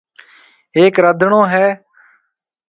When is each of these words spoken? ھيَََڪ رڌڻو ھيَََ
ھيَََڪ 0.75 0.95
رڌڻو 1.03 1.39
ھيَََ 1.51 1.65